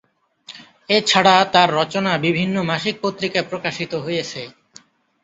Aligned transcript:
এছাড়া 0.89 1.35
তার 1.53 1.69
রচনা 1.79 2.11
বিভিন্ন 2.25 2.55
মাসিক 2.69 2.95
পত্রিকায় 3.03 3.49
প্রকাশিত 3.51 3.91
হয়েছে। 4.05 4.41